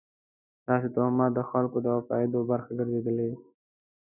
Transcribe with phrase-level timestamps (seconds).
[0.67, 3.31] داسې توهمات د خلکو د عقایدو برخه ګرځېدلې.